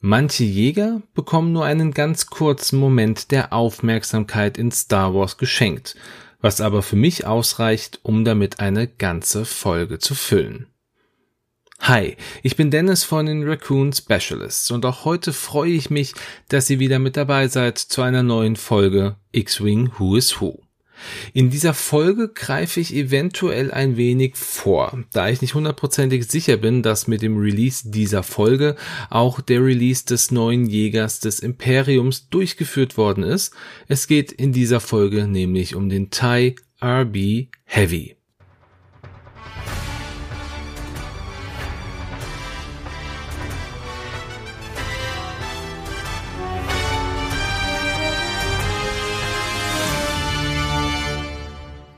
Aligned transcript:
Manche 0.00 0.44
Jäger 0.44 1.02
bekommen 1.14 1.52
nur 1.52 1.64
einen 1.64 1.92
ganz 1.92 2.26
kurzen 2.26 2.78
Moment 2.78 3.32
der 3.32 3.52
Aufmerksamkeit 3.52 4.56
in 4.56 4.70
Star 4.70 5.12
Wars 5.12 5.38
geschenkt, 5.38 5.96
was 6.40 6.60
aber 6.60 6.82
für 6.82 6.94
mich 6.94 7.26
ausreicht, 7.26 7.98
um 8.04 8.24
damit 8.24 8.60
eine 8.60 8.86
ganze 8.86 9.44
Folge 9.44 9.98
zu 9.98 10.14
füllen. 10.14 10.68
Hi, 11.80 12.16
ich 12.44 12.54
bin 12.54 12.70
Dennis 12.70 13.02
von 13.02 13.26
den 13.26 13.42
Raccoon 13.48 13.92
Specialists 13.92 14.70
und 14.70 14.86
auch 14.86 15.04
heute 15.04 15.32
freue 15.32 15.72
ich 15.72 15.90
mich, 15.90 16.14
dass 16.48 16.70
ihr 16.70 16.78
wieder 16.78 17.00
mit 17.00 17.16
dabei 17.16 17.48
seid 17.48 17.78
zu 17.78 18.02
einer 18.02 18.22
neuen 18.22 18.54
Folge 18.54 19.16
X-Wing 19.32 19.92
Who 19.98 20.16
is 20.16 20.40
Who. 20.40 20.60
In 21.32 21.50
dieser 21.50 21.74
Folge 21.74 22.28
greife 22.28 22.80
ich 22.80 22.94
eventuell 22.94 23.70
ein 23.70 23.96
wenig 23.96 24.36
vor, 24.36 25.04
da 25.12 25.28
ich 25.28 25.40
nicht 25.40 25.54
hundertprozentig 25.54 26.26
sicher 26.26 26.56
bin, 26.56 26.82
dass 26.82 27.06
mit 27.06 27.22
dem 27.22 27.38
Release 27.38 27.90
dieser 27.90 28.22
Folge 28.22 28.76
auch 29.10 29.40
der 29.40 29.64
Release 29.64 30.04
des 30.04 30.30
neuen 30.30 30.66
Jägers 30.66 31.20
des 31.20 31.40
Imperiums 31.40 32.28
durchgeführt 32.28 32.96
worden 32.96 33.24
ist. 33.24 33.54
Es 33.86 34.06
geht 34.06 34.32
in 34.32 34.52
dieser 34.52 34.80
Folge 34.80 35.26
nämlich 35.26 35.74
um 35.74 35.88
den 35.88 36.10
TIE 36.10 36.56
RB 36.82 37.48
Heavy. 37.64 38.17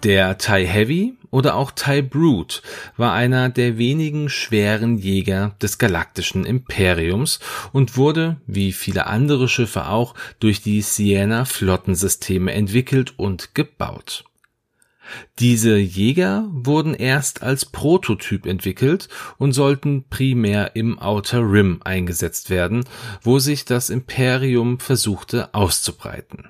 Der 0.02 0.38
Thai 0.38 0.66
Heavy 0.66 1.14
oder 1.30 1.56
auch 1.56 1.72
Thai 1.72 2.00
Brute 2.00 2.62
war 2.96 3.12
einer 3.12 3.50
der 3.50 3.76
wenigen 3.76 4.30
schweren 4.30 4.96
Jäger 4.96 5.54
des 5.60 5.76
galaktischen 5.76 6.46
Imperiums 6.46 7.38
und 7.72 7.98
wurde, 7.98 8.40
wie 8.46 8.72
viele 8.72 9.06
andere 9.06 9.46
Schiffe 9.46 9.88
auch, 9.88 10.14
durch 10.38 10.62
die 10.62 10.80
Siena 10.80 11.44
Flottensysteme 11.44 12.50
entwickelt 12.52 13.18
und 13.18 13.54
gebaut. 13.54 14.24
Diese 15.38 15.76
Jäger 15.76 16.48
wurden 16.50 16.94
erst 16.94 17.42
als 17.42 17.66
Prototyp 17.66 18.46
entwickelt 18.46 19.08
und 19.36 19.52
sollten 19.52 20.04
primär 20.08 20.76
im 20.76 20.98
Outer 20.98 21.40
Rim 21.40 21.80
eingesetzt 21.84 22.48
werden, 22.48 22.84
wo 23.22 23.38
sich 23.38 23.66
das 23.66 23.90
Imperium 23.90 24.80
versuchte 24.80 25.52
auszubreiten. 25.52 26.48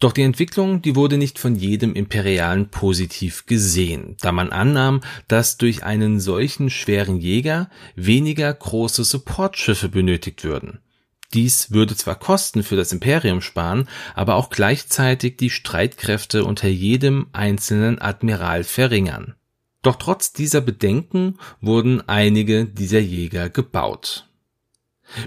Doch 0.00 0.12
die 0.12 0.22
Entwicklung, 0.22 0.80
die 0.80 0.94
wurde 0.94 1.18
nicht 1.18 1.40
von 1.40 1.56
jedem 1.56 1.94
Imperialen 1.94 2.70
positiv 2.70 3.46
gesehen, 3.46 4.16
da 4.20 4.30
man 4.30 4.50
annahm, 4.50 5.00
dass 5.26 5.56
durch 5.56 5.82
einen 5.82 6.20
solchen 6.20 6.70
schweren 6.70 7.18
Jäger 7.18 7.68
weniger 7.96 8.52
große 8.52 9.02
Supportschiffe 9.02 9.88
benötigt 9.88 10.44
würden. 10.44 10.78
Dies 11.34 11.72
würde 11.72 11.96
zwar 11.96 12.14
Kosten 12.14 12.62
für 12.62 12.76
das 12.76 12.92
Imperium 12.92 13.42
sparen, 13.42 13.88
aber 14.14 14.36
auch 14.36 14.50
gleichzeitig 14.50 15.36
die 15.36 15.50
Streitkräfte 15.50 16.44
unter 16.44 16.68
jedem 16.68 17.26
einzelnen 17.32 18.00
Admiral 18.00 18.62
verringern. 18.64 19.34
Doch 19.82 19.96
trotz 19.96 20.32
dieser 20.32 20.60
Bedenken 20.60 21.38
wurden 21.60 22.08
einige 22.08 22.66
dieser 22.66 23.00
Jäger 23.00 23.50
gebaut. 23.50 24.27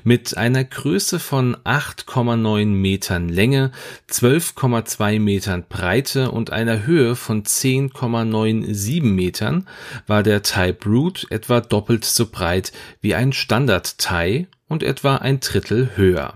Mit 0.03 0.37
einer 0.37 0.63
Größe 0.63 1.19
von 1.19 1.55
8,9 1.57 2.65
Metern 2.65 3.29
Länge, 3.29 3.71
12,2 4.09 5.19
Metern 5.19 5.65
Breite 5.67 6.31
und 6.31 6.51
einer 6.51 6.85
Höhe 6.85 7.15
von 7.15 7.43
10,97 7.43 9.03
Metern 9.03 9.67
war 10.07 10.23
der 10.23 10.43
Thai 10.43 10.71
Brute 10.71 11.27
etwa 11.29 11.61
doppelt 11.61 12.05
so 12.05 12.27
breit 12.27 12.71
wie 13.01 13.15
ein 13.15 13.33
Standard 13.33 13.97
Thai 13.97 14.47
und 14.67 14.83
etwa 14.83 15.17
ein 15.17 15.39
Drittel 15.39 15.91
höher. 15.95 16.35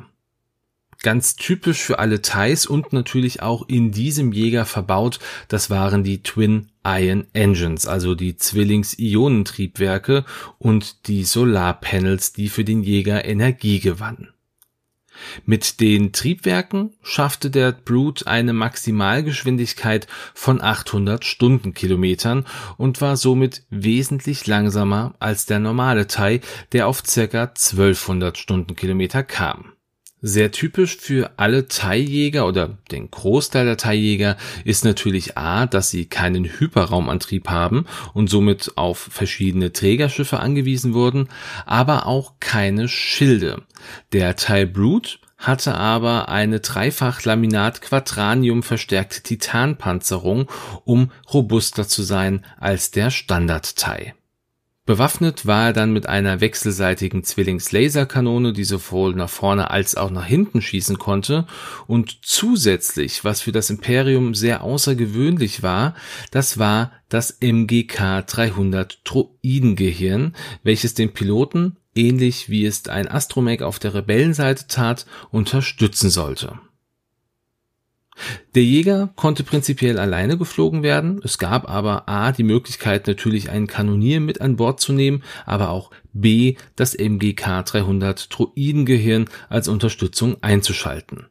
Ganz 1.02 1.35
typisch 1.35 1.83
für 1.83 1.99
alle 1.99 2.21
Thais 2.21 2.65
und 2.65 2.91
natürlich 2.91 3.41
auch 3.43 3.67
in 3.67 3.91
diesem 3.91 4.31
Jäger 4.31 4.65
verbaut, 4.65 5.19
das 5.47 5.69
waren 5.69 6.03
die 6.03 6.23
Twin 6.23 6.70
Ion 6.85 7.27
Engines, 7.33 7.87
also 7.87 8.15
die 8.15 8.37
Zwillings-Ionentriebwerke 8.37 10.23
und 10.59 11.07
die 11.07 11.23
Solarpanels, 11.23 12.33
die 12.33 12.49
für 12.49 12.63
den 12.63 12.83
Jäger 12.83 13.25
Energie 13.25 13.79
gewannen. 13.79 14.29
Mit 15.45 15.79
den 15.79 16.11
Triebwerken 16.11 16.93
schaffte 17.01 17.49
der 17.49 17.71
Brute 17.71 18.27
eine 18.27 18.53
Maximalgeschwindigkeit 18.53 20.07
von 20.33 20.61
800 20.61 21.23
Stundenkilometern 21.23 22.45
und 22.77 23.02
war 23.02 23.17
somit 23.17 23.63
wesentlich 23.69 24.45
langsamer 24.47 25.15
als 25.19 25.45
der 25.45 25.59
normale 25.59 26.07
Thai, 26.07 26.41
der 26.73 26.87
auf 26.87 27.03
circa 27.05 27.43
1200 27.43 28.37
Stundenkilometer 28.37 29.23
kam. 29.23 29.74
Sehr 30.27 30.52
typisch 30.52 30.97
für 30.97 31.30
alle 31.37 31.67
Teiljäger 31.67 32.47
oder 32.47 32.80
den 32.89 33.11
Großteil 33.11 33.63
der 33.65 33.77
Teiljäger 33.77 34.37
ist 34.63 34.83
natürlich 34.83 35.37
A, 35.37 35.67
dass 35.67 35.91
sie 35.91 36.08
keinen 36.08 36.45
Hyperraumantrieb 36.45 37.47
haben 37.47 37.86
und 38.15 38.27
somit 38.27 38.71
auf 38.75 38.97
verschiedene 38.97 39.71
Trägerschiffe 39.71 40.39
angewiesen 40.39 40.95
wurden, 40.95 41.30
aber 41.67 42.08
auch 42.08 42.39
keine 42.39 42.87
Schilde. 42.87 43.61
Der 44.14 44.35
Teil 44.35 44.65
Brute 44.65 45.19
hatte 45.37 45.75
aber 45.75 46.27
eine 46.27 46.59
dreifach 46.59 47.23
Laminat 47.23 47.83
Quadranium 47.83 48.64
verstärkte 48.64 49.21
Titanpanzerung, 49.21 50.49
um 50.85 51.11
robuster 51.31 51.87
zu 51.87 52.02
sein 52.02 52.43
als 52.58 52.89
der 52.89 53.11
Standard-Thai. 53.11 54.15
Bewaffnet 54.85 55.47
war 55.47 55.67
er 55.67 55.73
dann 55.73 55.93
mit 55.93 56.07
einer 56.07 56.41
wechselseitigen 56.41 57.23
Zwillings-Laserkanone, 57.23 58.53
die 58.53 58.63
sowohl 58.63 59.15
nach 59.15 59.29
vorne 59.29 59.71
als 59.71 59.95
auch 59.95 60.11
nach 60.11 60.27
hinten 60.27 60.61
schießen 60.61 60.99
konnte. 60.99 61.47
Und 61.87 62.19
zusätzlich, 62.21 63.23
was 63.23 63.41
für 63.41 63.51
das 63.51 63.71
Imperium 63.71 64.35
sehr 64.35 64.61
außergewöhnlich 64.61 65.63
war, 65.63 65.95
das 66.29 66.59
war 66.59 66.91
das 67.09 67.39
MGK 67.41 68.27
300 68.27 68.99
Droidengehirn, 69.03 70.35
welches 70.61 70.93
den 70.93 71.13
Piloten, 71.13 71.77
ähnlich 71.95 72.49
wie 72.49 72.67
es 72.67 72.87
ein 72.87 73.09
Astromech 73.09 73.63
auf 73.63 73.79
der 73.79 73.95
Rebellenseite 73.95 74.67
tat, 74.67 75.07
unterstützen 75.31 76.11
sollte 76.11 76.59
der 78.55 78.64
Jäger 78.64 79.09
konnte 79.15 79.43
prinzipiell 79.43 79.99
alleine 79.99 80.37
geflogen 80.37 80.83
werden, 80.83 81.20
es 81.23 81.37
gab 81.37 81.70
aber 81.70 82.08
a. 82.08 82.31
die 82.31 82.43
Möglichkeit 82.43 83.08
natürlich 83.08 83.49
einen 83.49 83.67
Kanonier 83.67 84.20
mit 84.20 84.42
an 84.42 84.55
Bord 84.55 84.80
zu 84.80 84.93
nehmen, 84.93 85.23
aber 85.45 85.70
auch 85.70 85.92
b. 86.14 86.55
das 86.76 86.95
MGK 86.98 87.64
300 87.65 88.33
Droidengehirn 88.33 89.26
als 89.49 89.67
Unterstützung 89.67 90.37
einzuschalten 90.42 91.27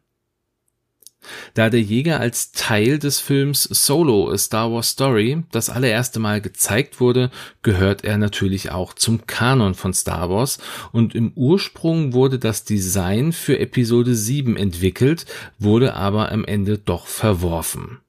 da 1.55 1.71
der 1.71 1.81
Jäger 1.81 2.21
als 2.21 2.53
Teil 2.53 2.99
des 2.99 3.21
Films 3.21 3.65
Solo 3.65 4.31
A 4.31 4.39
Star 4.39 4.73
Wars 4.73 4.91
Story 4.91 5.43
das 5.51 5.71
allererste 5.71 6.21
Mal 6.21 6.41
gezeigt 6.41 7.01
wurde, 7.01 7.31
gehört 7.63 8.05
er 8.05 8.19
natürlich 8.19 8.71
auch 8.71 8.95
zum 8.95 9.27
Kanon 9.27 9.75
von 9.75 9.93
Star 9.95 10.31
Wars 10.31 10.59
und 10.93 11.15
im 11.15 11.33
Ursprung 11.35 12.13
wurde 12.13 12.39
das 12.39 12.65
Design 12.65 13.33
für 13.33 13.59
Episode 13.59 14.15
7 14.15 14.57
entwickelt, 14.57 15.27
wurde 15.59 15.95
aber 15.95 16.33
am 16.33 16.45
Ende 16.45 16.79
doch 16.79 17.07
verworfen. 17.07 18.01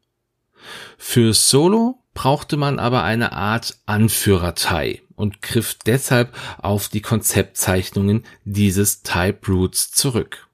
Für 0.98 1.34
Solo 1.34 2.00
brauchte 2.14 2.58
man 2.58 2.80
aber 2.80 3.04
eine 3.04 3.34
Art 3.34 3.78
Anführertei 3.86 5.02
und 5.16 5.42
griff 5.42 5.78
deshalb 5.86 6.34
auf 6.58 6.90
die 6.90 7.02
Konzeptzeichnungen 7.02 8.24
dieses 8.44 9.04
Type 9.04 9.52
Roots 9.52 9.92
zurück. 9.92 10.45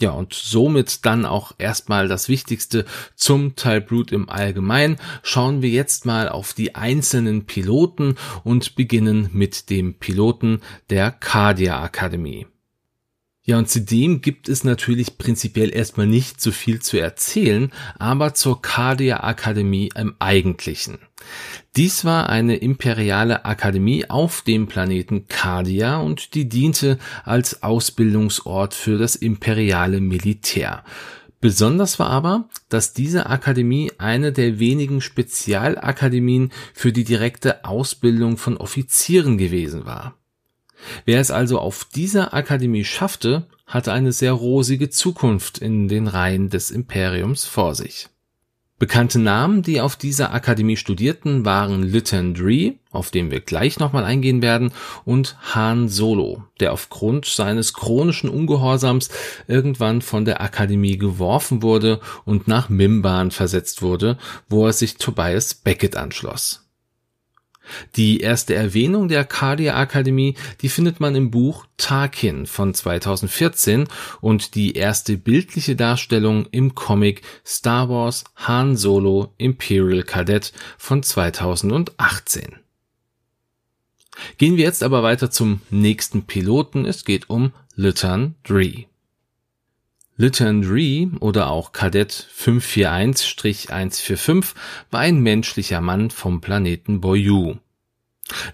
Ja, 0.00 0.10
und 0.10 0.34
somit 0.34 1.06
dann 1.06 1.24
auch 1.24 1.52
erstmal 1.58 2.08
das 2.08 2.28
Wichtigste 2.28 2.84
zum 3.14 3.54
Type-Root 3.54 4.10
im 4.10 4.28
Allgemeinen. 4.28 4.98
Schauen 5.22 5.62
wir 5.62 5.70
jetzt 5.70 6.04
mal 6.04 6.28
auf 6.28 6.52
die 6.52 6.74
einzelnen 6.74 7.46
Piloten 7.46 8.16
und 8.42 8.74
beginnen 8.74 9.30
mit 9.32 9.70
dem 9.70 9.94
Piloten 9.94 10.62
der 10.90 11.12
Cardia 11.12 11.80
Akademie. 11.80 12.46
Ja, 13.46 13.58
und 13.58 13.68
zudem 13.68 14.20
gibt 14.22 14.48
es 14.48 14.64
natürlich 14.64 15.18
prinzipiell 15.18 15.72
erstmal 15.72 16.06
nicht 16.06 16.40
so 16.40 16.50
viel 16.50 16.80
zu 16.80 16.98
erzählen, 16.98 17.70
aber 17.98 18.34
zur 18.34 18.62
Cardia 18.62 19.22
Akademie 19.22 19.90
im 19.94 20.16
Eigentlichen. 20.18 20.98
Dies 21.76 22.04
war 22.04 22.28
eine 22.28 22.56
imperiale 22.56 23.44
Akademie 23.44 24.08
auf 24.08 24.42
dem 24.42 24.68
Planeten 24.68 25.26
Cardia 25.26 25.96
und 25.96 26.34
die 26.34 26.48
diente 26.48 26.98
als 27.24 27.64
Ausbildungsort 27.64 28.74
für 28.74 28.96
das 28.96 29.16
imperiale 29.16 30.00
Militär. 30.00 30.84
Besonders 31.40 31.98
war 31.98 32.10
aber, 32.10 32.48
dass 32.68 32.92
diese 32.92 33.26
Akademie 33.26 33.90
eine 33.98 34.30
der 34.30 34.60
wenigen 34.60 35.00
Spezialakademien 35.00 36.52
für 36.72 36.92
die 36.92 37.04
direkte 37.04 37.64
Ausbildung 37.64 38.36
von 38.36 38.56
Offizieren 38.56 39.36
gewesen 39.36 39.84
war. 39.84 40.16
Wer 41.06 41.20
es 41.20 41.32
also 41.32 41.58
auf 41.58 41.84
dieser 41.84 42.34
Akademie 42.34 42.84
schaffte, 42.84 43.48
hatte 43.66 43.92
eine 43.92 44.12
sehr 44.12 44.32
rosige 44.32 44.90
Zukunft 44.90 45.58
in 45.58 45.88
den 45.88 46.06
Reihen 46.06 46.50
des 46.50 46.70
Imperiums 46.70 47.46
vor 47.46 47.74
sich. 47.74 48.08
Bekannte 48.80 49.20
Namen, 49.20 49.62
die 49.62 49.80
auf 49.80 49.94
dieser 49.94 50.34
Akademie 50.34 50.76
studierten, 50.76 51.44
waren 51.44 51.84
Lytton 51.84 52.34
Dree, 52.34 52.72
auf 52.90 53.12
den 53.12 53.30
wir 53.30 53.40
gleich 53.40 53.78
nochmal 53.78 54.02
eingehen 54.02 54.42
werden, 54.42 54.72
und 55.04 55.36
Han 55.54 55.88
Solo, 55.88 56.42
der 56.58 56.72
aufgrund 56.72 57.24
seines 57.24 57.72
chronischen 57.72 58.28
Ungehorsams 58.28 59.10
irgendwann 59.46 60.02
von 60.02 60.24
der 60.24 60.40
Akademie 60.40 60.98
geworfen 60.98 61.62
wurde 61.62 62.00
und 62.24 62.48
nach 62.48 62.68
Mimban 62.68 63.30
versetzt 63.30 63.80
wurde, 63.80 64.18
wo 64.48 64.66
er 64.66 64.72
sich 64.72 64.96
Tobias 64.96 65.54
Beckett 65.54 65.96
anschloss. 65.96 66.63
Die 67.96 68.20
erste 68.20 68.54
Erwähnung 68.54 69.08
der 69.08 69.24
Cardia 69.24 69.76
Akademie, 69.76 70.34
die 70.60 70.68
findet 70.68 71.00
man 71.00 71.14
im 71.14 71.30
Buch 71.30 71.66
Tarkin 71.76 72.46
von 72.46 72.74
2014 72.74 73.88
und 74.20 74.54
die 74.54 74.74
erste 74.74 75.16
bildliche 75.16 75.76
Darstellung 75.76 76.46
im 76.50 76.74
Comic 76.74 77.22
Star 77.44 77.88
Wars 77.88 78.24
Han 78.36 78.76
Solo 78.76 79.32
Imperial 79.38 80.02
Cadet 80.02 80.52
von 80.78 81.02
2018. 81.02 82.56
Gehen 84.38 84.56
wir 84.56 84.64
jetzt 84.64 84.82
aber 84.82 85.02
weiter 85.02 85.30
zum 85.30 85.60
nächsten 85.70 86.24
Piloten. 86.24 86.84
Es 86.84 87.04
geht 87.04 87.30
um 87.30 87.52
Lytton 87.74 88.36
Dree. 88.44 88.84
Lytton 90.16 90.62
Dree 90.62 91.08
oder 91.18 91.50
auch 91.50 91.72
Kadett 91.72 92.28
541-145 92.38 94.54
war 94.90 95.00
ein 95.00 95.20
menschlicher 95.20 95.80
Mann 95.80 96.10
vom 96.10 96.40
Planeten 96.40 97.00
Boyu. 97.00 97.56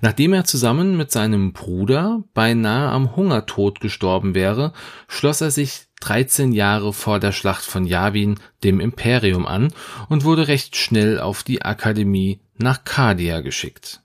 Nachdem 0.01 0.33
er 0.33 0.45
zusammen 0.45 0.97
mit 0.97 1.12
seinem 1.12 1.53
Bruder 1.53 2.25
beinahe 2.33 2.89
am 2.89 3.15
Hungertod 3.15 3.81
gestorben 3.81 4.35
wäre, 4.35 4.73
schloss 5.07 5.43
er 5.43 5.51
sich 5.51 5.83
13 6.01 6.53
Jahre 6.53 6.95
vor 6.95 7.21
der 7.21 7.33
Schlacht 7.33 7.65
von 7.65 7.85
Yavin 7.85 8.41
dem 8.65 8.81
Imperium 8.81 9.47
an 9.47 9.71
und 10.09 10.25
wurde 10.25 10.49
recht 10.49 10.77
schnell 10.77 11.21
auf 11.21 11.43
die 11.43 11.61
Akademie 11.62 12.41
nach 12.57 12.85
Kadia 12.85 13.43
geschickt. 13.43 14.01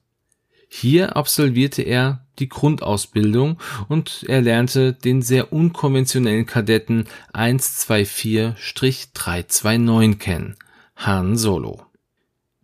Hier 0.67 1.15
absolvierte 1.15 1.83
er 1.83 2.24
die 2.39 2.49
Grundausbildung 2.49 3.59
und 3.87 4.25
er 4.27 4.41
lernte 4.41 4.91
den 4.93 5.21
sehr 5.21 5.53
unkonventionellen 5.53 6.45
Kadetten 6.45 7.05
124-329 7.33 10.17
kennen, 10.17 10.57
Han 10.95 11.37
Solo. 11.37 11.85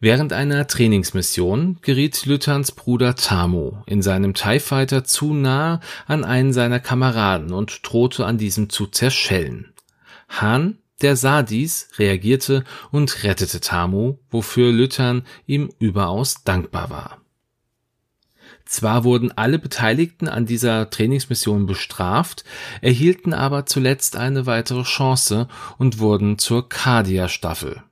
Während 0.04 0.34
einer 0.34 0.66
Trainingsmission 0.66 1.78
geriet 1.84 2.26
Lütterns 2.26 2.72
Bruder 2.72 3.16
Tamu 3.16 3.84
in 3.86 4.02
seinem 4.02 4.34
TIE 4.34 4.60
Fighter 4.60 5.04
zu 5.04 5.32
nahe 5.32 5.80
an 6.08 6.26
einen 6.26 6.54
seiner 6.54 6.80
Kameraden 6.80 7.54
und 7.54 7.82
drohte 7.84 8.26
an 8.26 8.40
diesem 8.40 8.72
zu 8.72 8.88
zerschellen. 8.88 9.74
Han, 10.28 10.80
der 11.04 11.16
sah 11.16 11.44
dies, 11.44 11.90
reagierte 12.00 12.64
und 12.92 13.24
rettete 13.24 13.60
Tamu, 13.60 14.18
wofür 14.32 14.72
Lüttern 14.72 15.22
ihm 15.46 15.70
überaus 15.78 16.44
dankbar 16.44 16.90
war. 16.90 17.21
Zwar 18.72 19.04
wurden 19.04 19.34
alle 19.36 19.60
Beteiligten 19.60 20.30
an 20.30 20.46
dieser 20.46 20.90
Trainingsmission 20.90 21.66
bestraft, 21.66 22.46
erhielten 22.80 23.34
aber 23.34 23.66
zuletzt 23.66 24.16
eine 24.16 24.46
weitere 24.46 24.84
Chance 24.84 25.50
und 25.78 26.00
wurden 26.00 26.38
zur 26.38 26.70
Cardia-Staffel. 26.70 27.84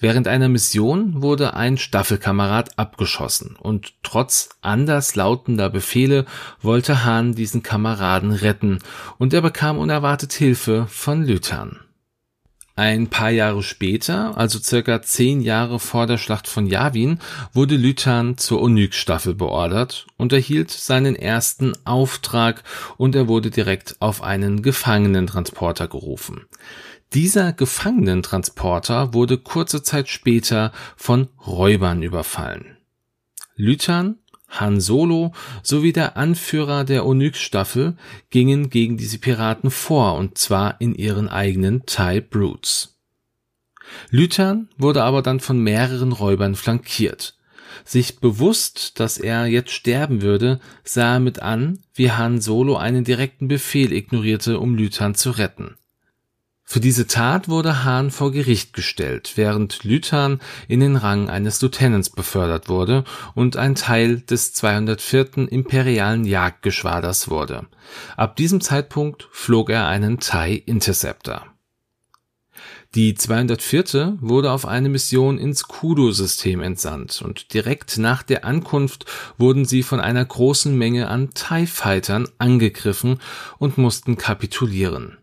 Während 0.00 0.26
einer 0.26 0.48
Mission 0.48 1.22
wurde 1.22 1.54
ein 1.54 1.78
Staffelkamerad 1.78 2.80
abgeschossen 2.80 3.54
und 3.54 3.94
trotz 4.02 4.48
anderslautender 4.60 5.70
Befehle 5.70 6.26
wollte 6.60 7.04
Hahn 7.04 7.36
diesen 7.36 7.62
Kameraden 7.62 8.32
retten 8.32 8.80
und 9.18 9.32
er 9.34 9.40
bekam 9.40 9.78
unerwartet 9.78 10.32
Hilfe 10.32 10.88
von 10.88 11.22
Lüthern. 11.22 11.83
Ein 12.76 13.08
paar 13.08 13.30
Jahre 13.30 13.62
später, 13.62 14.36
also 14.36 14.58
circa 14.58 15.00
zehn 15.00 15.40
Jahre 15.40 15.78
vor 15.78 16.08
der 16.08 16.18
Schlacht 16.18 16.48
von 16.48 16.66
Yavin, 16.66 17.20
wurde 17.52 17.76
Lythan 17.76 18.36
zur 18.36 18.60
Onyx-Staffel 18.60 19.34
beordert 19.34 20.06
und 20.16 20.32
erhielt 20.32 20.72
seinen 20.72 21.14
ersten 21.14 21.74
Auftrag 21.84 22.64
und 22.96 23.14
er 23.14 23.28
wurde 23.28 23.50
direkt 23.50 23.96
auf 24.00 24.22
einen 24.22 24.62
Gefangenentransporter 24.62 25.86
gerufen. 25.86 26.46
Dieser 27.12 27.52
Gefangenentransporter 27.52 29.14
wurde 29.14 29.38
kurze 29.38 29.84
Zeit 29.84 30.08
später 30.08 30.72
von 30.96 31.28
Räubern 31.46 32.02
überfallen. 32.02 32.76
Lythan 33.54 34.16
Han 34.60 34.80
Solo 34.80 35.32
sowie 35.62 35.92
der 35.92 36.16
Anführer 36.16 36.84
der 36.84 37.06
Onyx-Staffel 37.06 37.96
gingen 38.30 38.70
gegen 38.70 38.96
diese 38.96 39.18
Piraten 39.18 39.70
vor, 39.70 40.14
und 40.14 40.38
zwar 40.38 40.80
in 40.80 40.94
ihren 40.94 41.28
eigenen 41.28 41.86
TIE 41.86 42.20
Brutes. 42.20 42.98
Lythan 44.10 44.68
wurde 44.78 45.02
aber 45.02 45.22
dann 45.22 45.40
von 45.40 45.58
mehreren 45.58 46.12
Räubern 46.12 46.54
flankiert. 46.54 47.36
Sich 47.84 48.20
bewusst, 48.20 49.00
dass 49.00 49.18
er 49.18 49.46
jetzt 49.46 49.72
sterben 49.72 50.22
würde, 50.22 50.60
sah 50.84 51.14
er 51.14 51.20
mit 51.20 51.40
an, 51.40 51.80
wie 51.92 52.10
Han 52.10 52.40
Solo 52.40 52.76
einen 52.76 53.04
direkten 53.04 53.48
Befehl 53.48 53.92
ignorierte, 53.92 54.58
um 54.58 54.74
Lythan 54.74 55.14
zu 55.14 55.32
retten. 55.32 55.76
Für 56.66 56.80
diese 56.80 57.06
Tat 57.06 57.48
wurde 57.48 57.84
Hahn 57.84 58.10
vor 58.10 58.32
Gericht 58.32 58.72
gestellt, 58.72 59.32
während 59.36 59.84
Lythan 59.84 60.40
in 60.66 60.80
den 60.80 60.96
Rang 60.96 61.28
eines 61.28 61.60
Lieutenants 61.60 62.08
befördert 62.10 62.68
wurde 62.68 63.04
und 63.34 63.56
ein 63.56 63.74
Teil 63.74 64.20
des 64.20 64.54
204. 64.54 65.48
Imperialen 65.50 66.24
Jagdgeschwaders 66.24 67.28
wurde. 67.28 67.66
Ab 68.16 68.36
diesem 68.36 68.62
Zeitpunkt 68.62 69.28
flog 69.30 69.68
er 69.70 69.86
einen 69.86 70.18
TIE 70.18 70.56
Interceptor. 70.56 71.46
Die 72.94 73.14
204. 73.14 74.18
wurde 74.20 74.52
auf 74.52 74.66
eine 74.66 74.88
Mission 74.88 75.36
ins 75.36 75.64
Kudo-System 75.64 76.60
entsandt 76.60 77.22
und 77.22 77.52
direkt 77.52 77.98
nach 77.98 78.22
der 78.22 78.44
Ankunft 78.44 79.04
wurden 79.36 79.64
sie 79.64 79.82
von 79.82 80.00
einer 80.00 80.24
großen 80.24 80.76
Menge 80.76 81.08
an 81.08 81.34
TIE-Fightern 81.34 82.28
angegriffen 82.38 83.18
und 83.58 83.78
mussten 83.78 84.16
kapitulieren. 84.16 85.18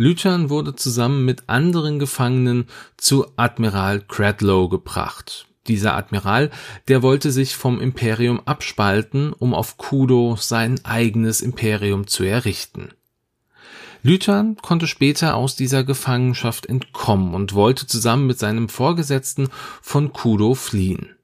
Lytern 0.00 0.48
wurde 0.48 0.74
zusammen 0.74 1.26
mit 1.26 1.50
anderen 1.50 1.98
Gefangenen 1.98 2.68
zu 2.96 3.26
Admiral 3.36 4.00
Cradlow 4.00 4.70
gebracht. 4.70 5.46
Dieser 5.68 5.94
Admiral, 5.94 6.50
der 6.88 7.02
wollte 7.02 7.30
sich 7.30 7.54
vom 7.54 7.82
Imperium 7.82 8.40
abspalten, 8.46 9.34
um 9.34 9.52
auf 9.52 9.76
Kudo 9.76 10.38
sein 10.40 10.82
eigenes 10.86 11.42
Imperium 11.42 12.06
zu 12.06 12.24
errichten. 12.24 12.94
Lytern 14.02 14.56
konnte 14.56 14.86
später 14.86 15.36
aus 15.36 15.54
dieser 15.54 15.84
Gefangenschaft 15.84 16.64
entkommen 16.64 17.34
und 17.34 17.52
wollte 17.52 17.86
zusammen 17.86 18.26
mit 18.26 18.38
seinem 18.38 18.70
Vorgesetzten 18.70 19.48
von 19.82 20.14
Kudo 20.14 20.54
fliehen. 20.54 21.14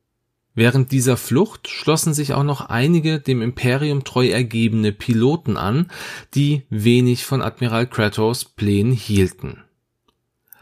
Während 0.56 0.90
dieser 0.90 1.18
Flucht 1.18 1.68
schlossen 1.68 2.14
sich 2.14 2.32
auch 2.32 2.42
noch 2.42 2.62
einige 2.62 3.20
dem 3.20 3.42
Imperium 3.42 4.04
treu 4.04 4.28
ergebene 4.28 4.90
Piloten 4.90 5.58
an, 5.58 5.90
die 6.34 6.62
wenig 6.70 7.26
von 7.26 7.42
Admiral 7.42 7.86
Kratos 7.86 8.46
Plänen 8.46 8.92
hielten. 8.92 9.62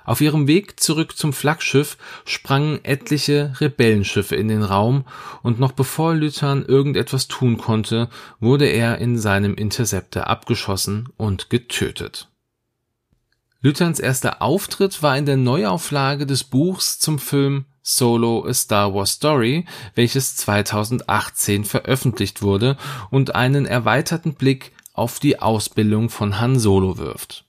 Auf 0.04 0.20
ihrem 0.20 0.48
Weg 0.48 0.80
zurück 0.80 1.16
zum 1.16 1.32
Flaggschiff 1.32 1.96
sprangen 2.24 2.84
etliche 2.84 3.54
Rebellenschiffe 3.60 4.34
in 4.34 4.48
den 4.48 4.64
Raum 4.64 5.04
und 5.44 5.60
noch 5.60 5.70
bevor 5.70 6.16
Lythan 6.16 6.64
irgendetwas 6.64 7.28
tun 7.28 7.56
konnte, 7.56 8.08
wurde 8.40 8.66
er 8.66 8.98
in 8.98 9.16
seinem 9.16 9.54
Interceptor 9.54 10.26
abgeschossen 10.26 11.08
und 11.16 11.50
getötet. 11.50 12.28
Lythans 13.60 14.00
erster 14.00 14.42
Auftritt 14.42 15.04
war 15.04 15.16
in 15.16 15.24
der 15.24 15.36
Neuauflage 15.36 16.26
des 16.26 16.42
Buchs 16.42 16.98
zum 16.98 17.20
Film 17.20 17.64
Solo 17.86 18.46
A 18.46 18.54
Star 18.54 18.94
Wars 18.94 19.12
Story, 19.12 19.66
welches 19.94 20.36
2018 20.36 21.64
veröffentlicht 21.64 22.40
wurde 22.40 22.78
und 23.10 23.34
einen 23.34 23.66
erweiterten 23.66 24.32
Blick 24.34 24.72
auf 24.94 25.20
die 25.20 25.38
Ausbildung 25.40 26.08
von 26.08 26.40
Han 26.40 26.58
Solo 26.58 26.96
wirft. 26.96 27.44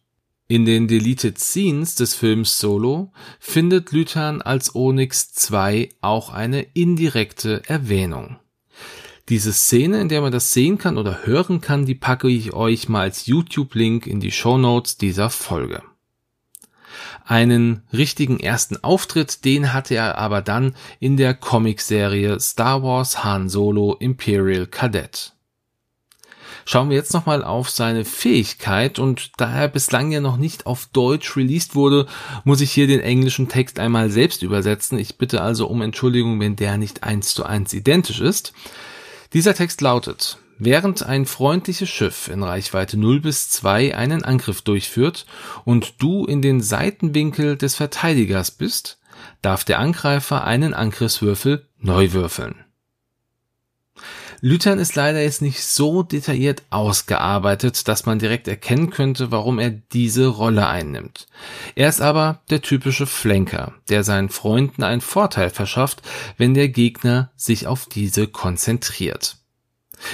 In 0.48 0.66
den 0.66 0.88
Deleted 0.88 1.40
Scenes 1.40 1.96
des 1.96 2.14
Films 2.16 2.60
Solo 2.60 3.14
findet 3.40 3.94
Lythan 3.94 4.42
als 4.42 4.76
Onyx 4.76 5.32
2 5.34 5.90
auch 6.02 6.32
eine 6.32 6.62
indirekte 6.74 7.64
Erwähnung. 7.68 8.36
Diese 9.30 9.54
Szene, 9.54 10.02
in 10.02 10.10
der 10.10 10.22
man 10.22 10.34
das 10.34 10.54
sehen 10.54 10.78
kann 10.78 10.98
oder 10.98 11.26
hören 11.26 11.62
kann, 11.62 11.86
die 11.86 11.96
packe 11.96 12.28
ich 12.28 12.54
euch 12.54 12.90
mal 12.90 13.02
als 13.02 13.26
YouTube-Link 13.26 14.06
in 14.06 14.20
die 14.20 14.32
Show 14.32 14.58
Notes 14.58 14.98
dieser 14.98 15.30
Folge. 15.32 15.82
Einen 17.24 17.84
richtigen 17.94 18.40
ersten 18.40 18.84
Auftritt, 18.84 19.46
den 19.46 19.74
hatte 19.74 19.96
er 19.96 20.18
aber 20.18 20.42
dann 20.42 20.76
in 21.00 21.18
der 21.18 21.34
Comicserie 21.34 22.40
Star 22.40 22.84
Wars 22.84 23.24
Han 23.24 23.50
Solo 23.50 23.96
Imperial 24.00 24.68
Cadet. 24.68 25.36
Schauen 26.68 26.90
wir 26.90 26.98
jetzt 26.98 27.14
nochmal 27.14 27.44
auf 27.44 27.70
seine 27.70 28.06
Fähigkeit 28.06 28.98
und 28.98 29.34
da 29.38 29.56
er 29.56 29.68
bislang 29.68 30.12
ja 30.12 30.20
noch 30.20 30.38
nicht 30.38 30.66
auf 30.66 30.88
Deutsch 30.88 31.38
released 31.38 31.76
wurde, 31.76 32.08
muss 32.44 32.60
ich 32.60 32.72
hier 32.72 32.88
den 32.88 33.02
englischen 33.02 33.48
Text 33.50 33.80
einmal 33.80 34.10
selbst 34.10 34.42
übersetzen. 34.42 34.98
Ich 34.98 35.20
bitte 35.20 35.42
also 35.42 35.68
um 35.68 35.84
Entschuldigung, 35.84 36.40
wenn 36.40 36.56
der 36.56 36.78
nicht 36.78 37.04
eins 37.04 37.36
zu 37.36 37.46
eins 37.46 37.72
identisch 37.72 38.20
ist. 38.20 38.54
Dieser 39.34 39.54
Text 39.54 39.82
lautet, 39.82 40.40
Während 40.58 41.04
ein 41.04 41.26
freundliches 41.26 41.90
Schiff 41.90 42.30
in 42.30 42.42
Reichweite 42.42 42.98
0 42.98 43.20
bis 43.20 43.50
2 43.50 43.96
einen 43.98 44.24
Angriff 44.24 44.62
durchführt 44.62 45.26
und 45.66 46.02
du 46.02 46.26
in 46.26 46.42
den 46.42 46.62
Seitenwinkel 46.62 47.58
des 47.58 47.76
Verteidigers 47.76 48.52
bist, 48.52 49.00
darf 49.42 49.66
der 49.66 49.80
Angreifer 49.80 50.46
einen 50.46 50.74
Angriffswürfel 50.74 51.68
neu 51.78 52.14
würfeln. 52.14 52.56
Lüthern 54.42 54.80
ist 54.80 54.96
leider 54.96 55.22
jetzt 55.22 55.42
nicht 55.42 55.64
so 55.64 56.04
detailliert 56.04 56.64
ausgearbeitet, 56.70 57.88
dass 57.88 58.06
man 58.06 58.20
direkt 58.20 58.48
erkennen 58.48 58.92
könnte, 58.92 59.32
warum 59.32 59.60
er 59.60 59.72
diese 59.72 60.28
Rolle 60.28 60.68
einnimmt. 60.68 61.28
Er 61.76 61.90
ist 61.90 62.02
aber 62.02 62.42
der 62.50 62.62
typische 62.62 63.08
Flanker, 63.08 63.74
der 63.90 64.04
seinen 64.04 64.30
Freunden 64.30 64.84
einen 64.84 65.02
Vorteil 65.02 65.50
verschafft, 65.50 66.02
wenn 66.38 66.54
der 66.54 66.70
Gegner 66.70 67.32
sich 67.36 67.68
auf 67.68 67.88
diese 67.88 68.28
konzentriert. 68.28 69.38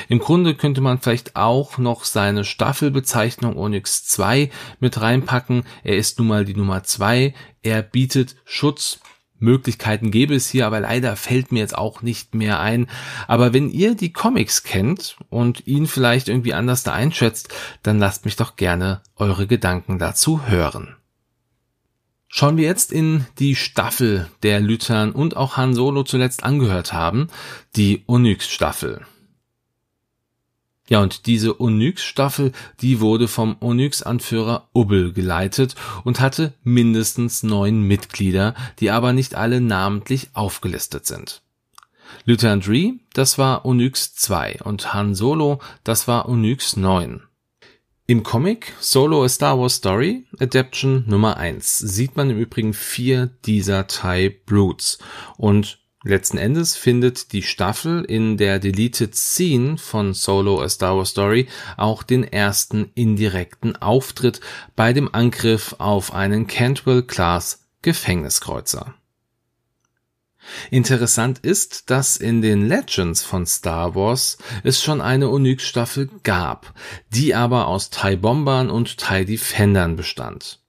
Im 0.10 0.20
Grunde 0.20 0.56
könnte 0.56 0.82
man 0.82 1.00
vielleicht 1.00 1.36
auch 1.36 1.78
noch 1.78 2.04
seine 2.04 2.44
Staffelbezeichnung 2.44 3.58
Onyx 3.58 4.06
2 4.06 4.50
mit 4.80 5.00
reinpacken. 5.02 5.64
Er 5.84 5.98
ist 5.98 6.20
nun 6.20 6.28
mal 6.28 6.46
die 6.46 6.56
Nummer 6.56 6.84
2. 6.84 7.34
Er 7.62 7.82
bietet 7.82 8.36
Schutz 8.46 9.00
Möglichkeiten 9.42 10.12
gäbe 10.12 10.36
es 10.36 10.50
hier, 10.50 10.68
aber 10.68 10.80
leider 10.80 11.16
fällt 11.16 11.52
mir 11.52 11.60
jetzt 11.60 11.78
auch 11.78 12.02
nicht 12.02 12.36
mehr 12.36 12.60
ein. 12.60 12.88
Aber 13.28 13.54
wenn 13.54 13.70
ihr 13.70 13.96
die 13.96 14.14
Comics 14.14 14.64
kennt 14.64 15.18
und 15.30 15.68
ihn 15.68 15.88
vielleicht 15.88 16.30
irgendwie 16.30 16.54
anders 16.54 16.84
da 16.84 16.94
einschätzt, 16.94 17.50
dann 17.84 18.00
lasst 18.00 18.24
mich 18.24 18.36
doch 18.36 18.56
gerne 18.56 19.02
eure 19.16 19.48
Gedanken 19.48 19.98
dazu 19.98 20.48
hören. 20.48 20.96
Schauen 22.28 22.56
wir 22.56 22.64
jetzt 22.64 22.94
in 22.94 23.26
die 23.40 23.56
Staffel, 23.56 24.30
der 24.44 24.62
Lütern 24.62 25.12
und 25.12 25.36
auch 25.36 25.58
Han 25.58 25.74
Solo 25.74 26.04
zuletzt 26.04 26.44
angehört 26.44 26.94
haben, 26.94 27.28
die 27.76 28.04
Onyx-Staffel. 28.08 29.06
Ja, 30.92 31.02
und 31.02 31.26
diese 31.26 31.62
Onyx-Staffel, 31.62 32.52
die 32.82 33.00
wurde 33.00 33.30
vom 33.30 33.56
Onyx-Anführer 33.62 34.68
Ubbel 34.74 35.14
geleitet 35.14 35.76
und 36.04 36.20
hatte 36.20 36.52
mindestens 36.64 37.44
neun 37.44 37.84
Mitglieder, 37.84 38.56
die 38.82 38.92
aber 38.92 39.14
nicht 39.14 39.36
alle 39.36 39.62
namentlich 39.62 40.32
aufgelistet 40.34 41.06
sind. 41.06 41.44
Lieutenant 42.26 42.68
Ree, 42.68 42.96
das 43.14 43.38
war 43.38 43.64
Onyx 43.64 44.16
2 44.16 44.64
und 44.66 44.94
Han 44.94 45.16
Solo, 45.16 45.62
das 45.86 46.10
war 46.10 46.28
Onyx 46.28 46.76
9. 46.76 47.22
Im 48.08 48.24
Comic 48.24 48.74
Solo 48.82 49.24
A 49.24 49.30
Star 49.30 49.58
Wars 49.58 49.76
Story 49.76 50.26
Adaption 50.42 51.06
Nummer 51.08 51.38
1 51.38 51.78
sieht 51.78 52.18
man 52.18 52.30
im 52.30 52.38
Übrigen 52.38 52.74
vier 52.74 53.28
dieser 53.46 53.88
TIE 53.88 54.30
Brutes 54.46 55.00
und 55.38 55.81
Letzten 56.04 56.40
Endes 56.40 56.76
findet 56.76 57.32
die 57.32 57.44
Staffel 57.44 58.04
in 58.04 58.36
der 58.38 58.58
Deleted 58.58 59.16
Scene 59.16 59.78
von 59.78 60.16
Solo 60.16 60.60
A 60.60 60.68
Star 60.68 60.98
Wars 60.98 61.10
Story 61.10 61.48
auch 61.78 62.02
den 62.02 62.24
ersten 62.24 62.90
indirekten 62.96 63.76
Auftritt 63.76 64.42
bei 64.76 64.94
dem 64.94 65.14
Angriff 65.14 65.76
auf 65.78 66.12
einen 66.12 66.48
Cantwell-Class 66.48 67.68
Gefängniskreuzer. 67.84 68.96
Interessant 70.72 71.38
ist, 71.40 71.92
dass 71.92 72.18
in 72.18 72.42
den 72.42 72.68
Legends 72.68 73.24
von 73.24 73.46
Star 73.46 73.94
Wars 73.94 74.40
es 74.64 74.82
schon 74.82 75.02
eine 75.02 75.30
Onyx-Staffel 75.30 76.10
gab, 76.24 76.74
die 77.14 77.36
aber 77.36 77.68
aus 77.68 77.92
TIE 77.92 78.16
Bombern 78.16 78.72
und 78.72 78.98
TIE 78.98 79.26
Defendern 79.26 79.96
bestand. 79.98 80.61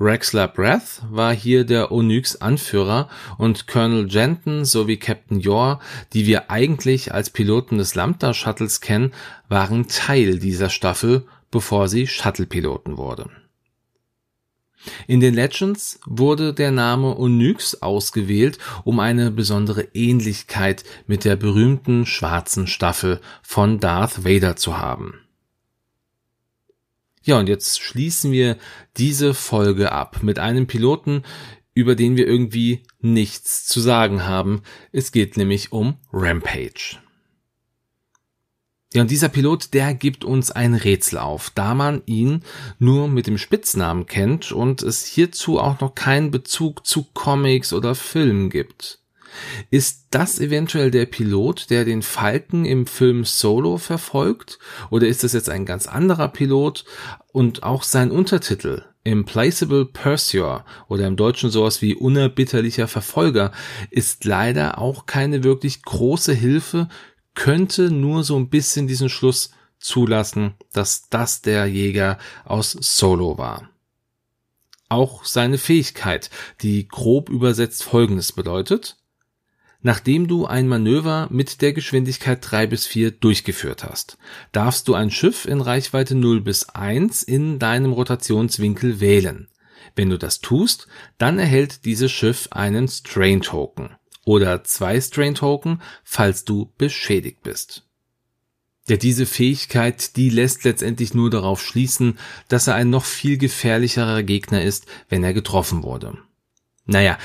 Rexler 0.00 0.48
Breath 0.48 1.02
war 1.10 1.34
hier 1.34 1.64
der 1.64 1.92
Onyx-Anführer 1.92 3.08
und 3.38 3.66
Colonel 3.66 4.06
Jenton 4.08 4.64
sowie 4.64 4.96
Captain 4.96 5.40
Yor, 5.40 5.80
die 6.12 6.26
wir 6.26 6.50
eigentlich 6.50 7.12
als 7.12 7.30
Piloten 7.30 7.78
des 7.78 7.94
Lambda-Shuttles 7.94 8.80
kennen, 8.80 9.12
waren 9.48 9.88
Teil 9.88 10.38
dieser 10.38 10.70
Staffel, 10.70 11.26
bevor 11.50 11.88
sie 11.88 12.06
Shuttle-Piloten 12.06 12.96
wurde. 12.96 13.30
In 15.06 15.20
den 15.20 15.34
Legends 15.34 15.98
wurde 16.06 16.54
der 16.54 16.70
Name 16.70 17.16
Onyx 17.18 17.82
ausgewählt, 17.82 18.58
um 18.84 19.00
eine 19.00 19.30
besondere 19.30 19.88
Ähnlichkeit 19.94 20.84
mit 21.06 21.24
der 21.24 21.36
berühmten 21.36 22.06
schwarzen 22.06 22.66
Staffel 22.66 23.20
von 23.42 23.80
Darth 23.80 24.24
Vader 24.24 24.56
zu 24.56 24.78
haben. 24.78 25.25
Ja, 27.26 27.40
und 27.40 27.48
jetzt 27.48 27.80
schließen 27.80 28.30
wir 28.30 28.56
diese 28.96 29.34
Folge 29.34 29.90
ab 29.90 30.22
mit 30.22 30.38
einem 30.38 30.68
Piloten, 30.68 31.24
über 31.74 31.96
den 31.96 32.16
wir 32.16 32.24
irgendwie 32.24 32.84
nichts 33.00 33.66
zu 33.66 33.80
sagen 33.80 34.24
haben. 34.24 34.62
Es 34.92 35.10
geht 35.10 35.36
nämlich 35.36 35.72
um 35.72 35.96
Rampage. 36.12 36.98
Ja, 38.94 39.02
und 39.02 39.10
dieser 39.10 39.28
Pilot, 39.28 39.74
der 39.74 39.92
gibt 39.92 40.24
uns 40.24 40.52
ein 40.52 40.74
Rätsel 40.74 41.18
auf, 41.18 41.50
da 41.50 41.74
man 41.74 42.00
ihn 42.06 42.44
nur 42.78 43.08
mit 43.08 43.26
dem 43.26 43.38
Spitznamen 43.38 44.06
kennt 44.06 44.52
und 44.52 44.84
es 44.84 45.04
hierzu 45.04 45.58
auch 45.58 45.80
noch 45.80 45.96
keinen 45.96 46.30
Bezug 46.30 46.86
zu 46.86 47.08
Comics 47.12 47.72
oder 47.72 47.96
Filmen 47.96 48.50
gibt. 48.50 49.00
Ist 49.70 50.06
das 50.10 50.38
eventuell 50.38 50.90
der 50.90 51.06
Pilot, 51.06 51.70
der 51.70 51.84
den 51.84 52.02
Falken 52.02 52.64
im 52.64 52.86
Film 52.86 53.24
Solo 53.24 53.78
verfolgt? 53.78 54.58
Oder 54.90 55.06
ist 55.08 55.24
das 55.24 55.32
jetzt 55.32 55.50
ein 55.50 55.66
ganz 55.66 55.86
anderer 55.86 56.28
Pilot? 56.28 56.84
Und 57.32 57.62
auch 57.62 57.82
sein 57.82 58.10
Untertitel 58.10 58.84
Implacable 59.04 59.86
Pursuer 59.86 60.64
oder 60.88 61.06
im 61.06 61.16
Deutschen 61.16 61.50
sowas 61.50 61.80
wie 61.80 61.94
unerbitterlicher 61.94 62.88
Verfolger 62.88 63.52
ist 63.90 64.24
leider 64.24 64.78
auch 64.78 65.06
keine 65.06 65.44
wirklich 65.44 65.82
große 65.82 66.32
Hilfe, 66.32 66.88
könnte 67.34 67.90
nur 67.90 68.24
so 68.24 68.36
ein 68.36 68.48
bisschen 68.48 68.88
diesen 68.88 69.08
Schluss 69.08 69.50
zulassen, 69.78 70.54
dass 70.72 71.08
das 71.08 71.42
der 71.42 71.66
Jäger 71.66 72.18
aus 72.44 72.72
Solo 72.72 73.38
war. 73.38 73.70
Auch 74.88 75.24
seine 75.24 75.58
Fähigkeit, 75.58 76.30
die 76.62 76.88
grob 76.88 77.28
übersetzt 77.28 77.84
Folgendes 77.84 78.32
bedeutet, 78.32 78.96
Nachdem 79.82 80.26
du 80.26 80.46
ein 80.46 80.68
Manöver 80.68 81.28
mit 81.30 81.62
der 81.62 81.72
Geschwindigkeit 81.72 82.38
3 82.42 82.66
bis 82.66 82.86
4 82.86 83.10
durchgeführt 83.12 83.84
hast, 83.84 84.18
darfst 84.52 84.88
du 84.88 84.94
ein 84.94 85.10
Schiff 85.10 85.44
in 85.44 85.60
Reichweite 85.60 86.14
0 86.14 86.40
bis 86.40 86.68
1 86.70 87.22
in 87.22 87.58
deinem 87.58 87.92
Rotationswinkel 87.92 89.00
wählen. 89.00 89.48
Wenn 89.94 90.10
du 90.10 90.18
das 90.18 90.40
tust, 90.40 90.88
dann 91.18 91.38
erhält 91.38 91.84
dieses 91.84 92.10
Schiff 92.10 92.48
einen 92.50 92.88
Strain 92.88 93.40
Token 93.40 93.90
oder 94.24 94.64
zwei 94.64 95.00
Strain 95.00 95.34
Token, 95.34 95.80
falls 96.04 96.44
du 96.44 96.72
beschädigt 96.76 97.42
bist. 97.42 97.84
Ja, 98.88 98.96
diese 98.96 99.26
Fähigkeit, 99.26 100.16
die 100.16 100.30
lässt 100.30 100.64
letztendlich 100.64 101.12
nur 101.14 101.30
darauf 101.30 101.60
schließen, 101.60 102.18
dass 102.48 102.66
er 102.66 102.74
ein 102.74 102.90
noch 102.90 103.04
viel 103.04 103.36
gefährlicherer 103.36 104.22
Gegner 104.22 104.62
ist, 104.62 104.86
wenn 105.08 105.24
er 105.24 105.34
getroffen 105.34 105.82
wurde. 105.82 106.18
Naja, 106.84 107.18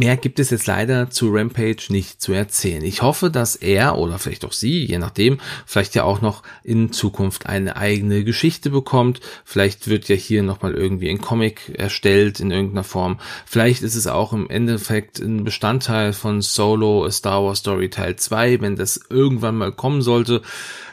Mehr 0.00 0.16
gibt 0.16 0.38
es 0.40 0.48
jetzt 0.48 0.66
leider 0.66 1.10
zu 1.10 1.28
Rampage 1.28 1.88
nicht 1.90 2.22
zu 2.22 2.32
erzählen. 2.32 2.82
Ich 2.82 3.02
hoffe, 3.02 3.30
dass 3.30 3.54
er 3.54 3.98
oder 3.98 4.18
vielleicht 4.18 4.46
auch 4.46 4.52
sie, 4.54 4.86
je 4.86 4.96
nachdem, 4.96 5.38
vielleicht 5.66 5.94
ja 5.94 6.04
auch 6.04 6.22
noch 6.22 6.42
in 6.64 6.90
Zukunft 6.90 7.44
eine 7.44 7.76
eigene 7.76 8.24
Geschichte 8.24 8.70
bekommt. 8.70 9.20
Vielleicht 9.44 9.88
wird 9.88 10.08
ja 10.08 10.16
hier 10.16 10.42
nochmal 10.42 10.72
irgendwie 10.72 11.10
ein 11.10 11.20
Comic 11.20 11.78
erstellt 11.78 12.40
in 12.40 12.50
irgendeiner 12.50 12.82
Form. 12.82 13.20
Vielleicht 13.44 13.82
ist 13.82 13.94
es 13.94 14.06
auch 14.06 14.32
im 14.32 14.48
Endeffekt 14.48 15.18
ein 15.18 15.44
Bestandteil 15.44 16.14
von 16.14 16.40
Solo 16.40 17.04
A 17.04 17.10
Star 17.10 17.44
Wars 17.44 17.58
Story 17.58 17.90
Teil 17.90 18.16
2. 18.16 18.62
Wenn 18.62 18.76
das 18.76 18.98
irgendwann 19.10 19.58
mal 19.58 19.70
kommen 19.70 20.00
sollte, 20.00 20.40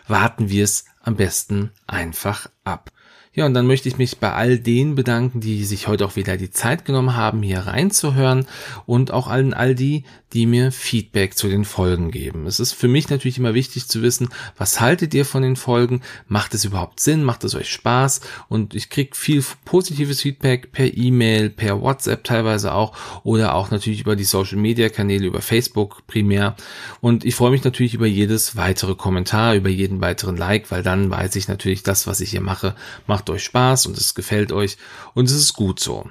warten 0.09 0.49
wir 0.49 0.65
es 0.65 0.83
am 1.01 1.15
besten 1.15 1.71
einfach 1.87 2.49
ab. 2.65 2.91
Ja, 3.33 3.45
und 3.45 3.53
dann 3.53 3.67
möchte 3.67 3.87
ich 3.87 3.97
mich 3.97 4.17
bei 4.17 4.33
all 4.33 4.57
denen 4.57 4.95
bedanken, 4.95 5.41
die 5.41 5.63
sich 5.63 5.87
heute 5.87 6.05
auch 6.05 6.15
wieder 6.15 6.37
die 6.37 6.49
Zeit 6.49 6.85
genommen 6.85 7.15
haben, 7.15 7.43
hier 7.43 7.59
reinzuhören 7.59 8.47
und 8.85 9.11
auch 9.11 9.27
allen 9.27 9.53
all 9.53 9.75
die, 9.75 10.05
die 10.33 10.45
mir 10.45 10.71
Feedback 10.71 11.37
zu 11.37 11.47
den 11.47 11.63
Folgen 11.63 12.11
geben. 12.11 12.47
Es 12.47 12.59
ist 12.59 12.73
für 12.73 12.87
mich 12.87 13.09
natürlich 13.09 13.37
immer 13.37 13.53
wichtig 13.53 13.87
zu 13.87 14.01
wissen, 14.01 14.29
was 14.57 14.81
haltet 14.81 15.13
ihr 15.13 15.23
von 15.23 15.41
den 15.41 15.55
Folgen? 15.55 16.01
Macht 16.27 16.53
es 16.53 16.65
überhaupt 16.65 16.99
Sinn? 16.99 17.23
Macht 17.23 17.43
es 17.43 17.55
euch 17.55 17.69
Spaß? 17.71 18.21
Und 18.49 18.75
ich 18.75 18.89
kriege 18.89 19.15
viel 19.15 19.43
positives 19.63 20.21
Feedback 20.21 20.71
per 20.71 20.97
E-Mail, 20.97 21.49
per 21.49 21.81
WhatsApp 21.81 22.23
teilweise 22.23 22.73
auch 22.73 22.93
oder 23.23 23.55
auch 23.55 23.71
natürlich 23.71 24.01
über 24.01 24.15
die 24.15 24.25
Social 24.25 24.57
Media 24.57 24.89
Kanäle, 24.89 25.27
über 25.27 25.41
Facebook 25.41 26.05
primär. 26.07 26.55
Und 27.01 27.23
ich 27.23 27.35
freue 27.35 27.51
mich 27.51 27.63
natürlich 27.63 27.93
über 27.93 28.07
jedes 28.07 28.57
weitere 28.57 28.95
Kommentar, 28.95 29.55
über 29.55 29.69
jeden 29.69 30.01
weiteren 30.01 30.35
Like, 30.35 30.71
weil 30.71 30.83
dann 30.83 31.09
weiß 31.09 31.35
ich 31.37 31.47
natürlich, 31.47 31.83
das, 31.83 32.05
was 32.05 32.19
ich 32.19 32.31
hier 32.31 32.41
mache, 32.41 32.75
macht 33.05 33.16
macht 33.17 33.31
euch 33.31 33.45
Spaß 33.45 33.87
und 33.87 33.97
es 33.97 34.13
gefällt 34.13 34.51
euch 34.51 34.77
und 35.15 35.25
es 35.25 35.31
ist 35.31 35.53
gut 35.53 35.79
so. 35.79 36.07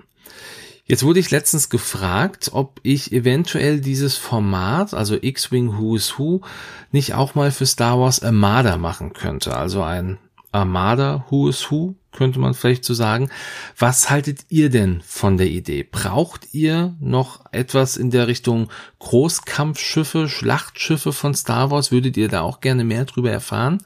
Jetzt 0.87 1.05
wurde 1.05 1.21
ich 1.21 1.31
letztens 1.31 1.69
gefragt, 1.69 2.51
ob 2.53 2.81
ich 2.83 3.13
eventuell 3.13 3.81
dieses 3.81 4.17
Format, 4.17 4.93
also 4.93 5.17
X-Wing 5.21 5.79
Who 5.79 5.95
is 5.95 6.19
Who, 6.19 6.41
nicht 6.91 7.15
auch 7.15 7.37
mal 7.37 7.53
für 7.53 7.67
Star 7.67 8.01
Wars 8.01 8.25
Armada 8.25 8.77
machen 8.77 9.13
könnte. 9.13 9.57
Also 9.57 9.83
ein 9.83 10.19
Armada 10.51 11.25
Who 11.31 11.49
is 11.49 11.71
Who 11.71 11.95
könnte 12.17 12.41
man 12.41 12.55
vielleicht 12.55 12.85
so 12.85 12.95
sagen. 12.95 13.31
Was 13.79 14.11
haltet 14.11 14.47
ihr 14.49 14.71
denn 14.71 15.03
von 15.07 15.37
der 15.37 15.49
Idee? 15.49 15.85
Braucht 15.85 16.53
ihr 16.53 16.97
noch 17.01 17.45
etwas 17.53 17.97
in 17.97 18.11
der 18.11 18.27
Richtung 18.27 18.69
Großkampfschiffe, 18.99 20.29
Schlachtschiffe 20.29 21.13
von 21.13 21.35
Star 21.35 21.71
Wars? 21.71 21.93
Würdet 21.93 22.17
ihr 22.17 22.29
da 22.29 22.41
auch 22.41 22.61
gerne 22.61 22.85
mehr 22.85 23.05
drüber 23.05 23.31
erfahren? 23.31 23.83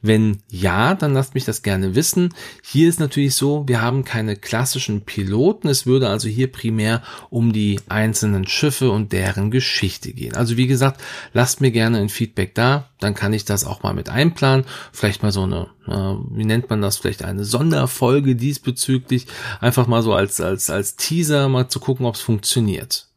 Wenn 0.00 0.42
ja, 0.48 0.94
dann 0.94 1.12
lasst 1.12 1.34
mich 1.34 1.44
das 1.44 1.62
gerne 1.62 1.94
wissen. 1.94 2.32
Hier 2.62 2.88
ist 2.88 3.00
natürlich 3.00 3.34
so, 3.34 3.66
wir 3.66 3.82
haben 3.82 4.04
keine 4.04 4.36
klassischen 4.36 5.00
Piloten. 5.00 5.68
Es 5.68 5.86
würde 5.86 6.08
also 6.08 6.28
hier 6.28 6.52
primär 6.52 7.02
um 7.30 7.52
die 7.52 7.80
einzelnen 7.88 8.46
Schiffe 8.46 8.90
und 8.90 9.12
deren 9.12 9.50
Geschichte 9.50 10.12
gehen. 10.12 10.36
Also 10.36 10.56
wie 10.56 10.68
gesagt, 10.68 11.00
lasst 11.32 11.60
mir 11.60 11.72
gerne 11.72 11.98
ein 11.98 12.08
Feedback 12.10 12.54
da. 12.54 12.90
Dann 13.00 13.14
kann 13.14 13.32
ich 13.32 13.44
das 13.44 13.64
auch 13.64 13.82
mal 13.82 13.94
mit 13.94 14.08
einplanen. 14.08 14.64
Vielleicht 14.92 15.22
mal 15.22 15.32
so 15.32 15.42
eine, 15.42 15.68
äh, 15.86 16.36
wie 16.36 16.44
nennt 16.44 16.70
man 16.70 16.80
das? 16.80 16.96
Vielleicht 16.96 17.24
eine 17.24 17.44
Sonderfolge 17.68 18.34
diesbezüglich. 18.34 19.26
Einfach 19.60 19.86
mal 19.86 20.02
so 20.02 20.14
als, 20.14 20.40
als, 20.40 20.70
als 20.70 20.96
Teaser 20.96 21.48
mal 21.48 21.68
zu 21.68 21.80
gucken, 21.80 22.06
ob 22.06 22.14
es 22.14 22.20
funktioniert. 22.20 23.08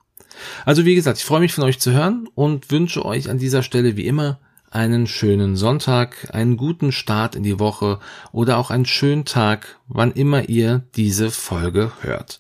Also 0.66 0.86
wie 0.86 0.96
gesagt, 0.96 1.20
ich 1.20 1.26
freue 1.26 1.40
mich 1.40 1.54
von 1.54 1.64
euch 1.64 1.80
zu 1.80 1.92
hören 1.92 2.28
und 2.36 2.72
wünsche 2.72 3.06
euch 3.06 3.30
an 3.30 3.38
dieser 3.38 3.64
Stelle 3.64 3.96
wie 3.96 4.08
immer 4.08 4.40
einen 4.70 5.06
schönen 5.06 5.56
Sonntag, 5.56 6.30
einen 6.34 6.58
guten 6.58 6.92
Start 6.92 7.36
in 7.36 7.44
die 7.44 7.60
Woche 7.60 8.00
oder 8.32 8.58
auch 8.58 8.72
einen 8.72 8.86
schönen 8.86 9.26
Tag, 9.26 9.80
wann 9.88 10.12
immer 10.12 10.50
ihr 10.50 10.84
diese 10.96 11.30
Folge 11.30 11.92
hört. 12.02 12.40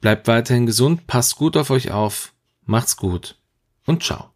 Bleibt 0.00 0.26
weiterhin 0.26 0.66
gesund, 0.66 1.06
passt 1.06 1.36
gut 1.36 1.56
auf 1.56 1.70
euch 1.70 1.90
auf, 1.90 2.32
macht's 2.64 2.96
gut 2.96 3.36
und 3.84 4.02
ciao. 4.02 4.30